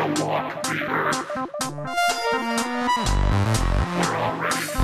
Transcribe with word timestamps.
Shall 0.00 0.26
walk 0.26 0.62
the 0.62 0.86
earth. 0.88 1.36
We're 3.96 4.16
already 4.16 4.79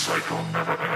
cycle 0.00 0.42
never 0.54 0.72
ends. 0.72 0.89